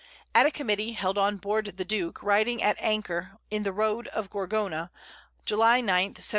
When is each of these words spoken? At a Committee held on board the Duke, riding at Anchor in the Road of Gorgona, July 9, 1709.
At 0.33 0.47
a 0.47 0.51
Committee 0.51 0.93
held 0.93 1.19
on 1.19 1.37
board 1.37 1.77
the 1.77 1.85
Duke, 1.85 2.23
riding 2.23 2.63
at 2.63 2.75
Anchor 2.79 3.37
in 3.51 3.61
the 3.61 3.71
Road 3.71 4.07
of 4.07 4.31
Gorgona, 4.31 4.89
July 5.45 5.79
9, 5.79 5.83
1709. 6.15 6.25